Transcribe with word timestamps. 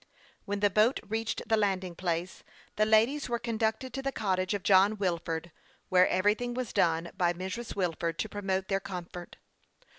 When 0.45 0.61
the 0.61 0.71
boat 0.71 0.99
reached 1.07 1.43
the 1.47 1.55
landing 1.57 1.93
place, 1.93 2.43
the 2.75 2.87
ladies 2.87 3.29
were 3.29 3.37
conducted 3.37 3.93
to 3.93 4.01
the 4.01 4.11
cottage 4.11 4.55
of 4.55 4.63
John 4.63 4.97
Wilford, 4.97 5.51
where 5.89 6.07
everything 6.07 6.55
was 6.55 6.73
done 6.73 7.11
by 7.15 7.33
Mrs. 7.33 7.75
Wilford 7.75 8.17
to 8.17 8.27
promote 8.27 8.67
their 8.67 8.79
comfort. 8.79 9.35